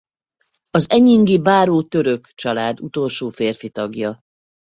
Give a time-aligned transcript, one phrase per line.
[0.69, 4.19] Az enyingi báró Török család utolsó férfi tagja.